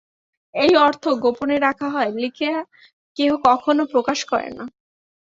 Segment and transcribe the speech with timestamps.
[0.55, 2.55] এই অর্থ গোপনে রাখা হয়, লিখিয়া
[3.17, 4.65] কেহ কখনও প্রকাশ করেন না।